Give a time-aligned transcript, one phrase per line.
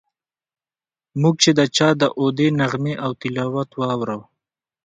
[1.21, 4.19] موږ چې د چا داودي نغمې او تلاوت واورو.